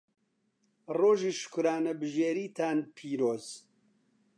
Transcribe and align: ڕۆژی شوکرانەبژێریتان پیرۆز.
ڕۆژی 0.99 1.31
شوکرانەبژێریتان 1.39 2.77
پیرۆز. 2.95 3.45